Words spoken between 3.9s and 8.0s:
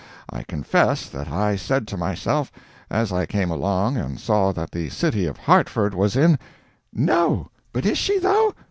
and saw that the City of Hartford was in—' "'No! but is